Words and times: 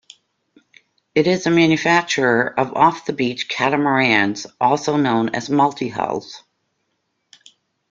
It 1.13 1.27
is 1.27 1.45
a 1.45 1.51
manufacturer 1.51 2.59
of 2.59 2.73
off-the-beach 2.73 3.47
catamarans, 3.49 4.47
also 4.59 4.97
known 4.97 5.29
as 5.35 5.47
multihulls. 5.47 6.41